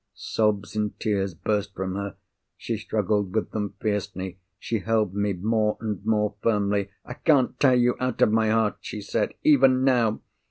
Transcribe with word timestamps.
Sobs 0.15 0.75
and 0.75 0.99
tears 0.99 1.35
burst 1.35 1.75
from 1.75 1.93
her. 1.93 2.15
She 2.57 2.75
struggled 2.75 3.35
with 3.35 3.51
them 3.51 3.75
fiercely; 3.79 4.39
she 4.57 4.79
held 4.79 5.13
me 5.13 5.33
more 5.33 5.77
and 5.79 6.03
more 6.03 6.33
firmly. 6.41 6.89
"I 7.05 7.13
can't 7.13 7.59
tear 7.59 7.75
you 7.75 7.95
out 7.99 8.19
of 8.23 8.31
my 8.31 8.49
heart," 8.49 8.77
she 8.81 8.99
said, 8.99 9.35
"even 9.43 9.83
now! 9.83 10.21